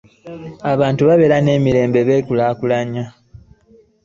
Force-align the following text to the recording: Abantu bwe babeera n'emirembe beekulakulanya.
Abantu 0.71 0.99
bwe 1.01 1.09
babeera 1.09 1.37
n'emirembe 1.41 1.99
beekulakulanya. 2.07 3.03